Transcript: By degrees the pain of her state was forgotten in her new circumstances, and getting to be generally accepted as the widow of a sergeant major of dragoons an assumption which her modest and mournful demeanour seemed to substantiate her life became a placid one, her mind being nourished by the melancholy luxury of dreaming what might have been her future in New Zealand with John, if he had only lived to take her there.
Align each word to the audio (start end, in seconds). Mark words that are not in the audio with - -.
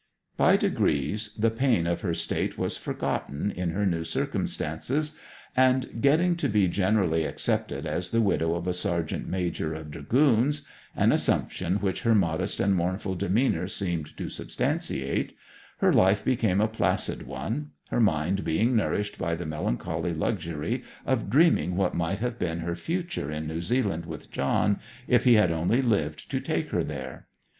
By 0.35 0.57
degrees 0.57 1.29
the 1.37 1.51
pain 1.51 1.85
of 1.85 2.01
her 2.01 2.15
state 2.15 2.57
was 2.57 2.75
forgotten 2.75 3.51
in 3.51 3.69
her 3.69 3.85
new 3.85 4.03
circumstances, 4.03 5.11
and 5.55 6.01
getting 6.01 6.35
to 6.37 6.49
be 6.49 6.67
generally 6.69 7.23
accepted 7.23 7.85
as 7.85 8.09
the 8.09 8.19
widow 8.19 8.55
of 8.55 8.65
a 8.65 8.73
sergeant 8.73 9.27
major 9.27 9.75
of 9.75 9.91
dragoons 9.91 10.63
an 10.95 11.11
assumption 11.11 11.75
which 11.75 12.01
her 12.01 12.15
modest 12.15 12.59
and 12.59 12.73
mournful 12.73 13.13
demeanour 13.13 13.67
seemed 13.67 14.17
to 14.17 14.27
substantiate 14.27 15.37
her 15.81 15.93
life 15.93 16.25
became 16.25 16.59
a 16.61 16.67
placid 16.67 17.27
one, 17.27 17.69
her 17.89 18.01
mind 18.01 18.43
being 18.43 18.75
nourished 18.75 19.19
by 19.19 19.35
the 19.35 19.45
melancholy 19.45 20.15
luxury 20.15 20.83
of 21.05 21.29
dreaming 21.29 21.75
what 21.75 21.93
might 21.93 22.17
have 22.17 22.39
been 22.39 22.61
her 22.61 22.75
future 22.75 23.29
in 23.29 23.45
New 23.45 23.61
Zealand 23.61 24.07
with 24.07 24.31
John, 24.31 24.79
if 25.07 25.25
he 25.25 25.35
had 25.35 25.51
only 25.51 25.79
lived 25.83 26.31
to 26.31 26.39
take 26.39 26.69
her 26.69 26.83
there. 26.83 27.27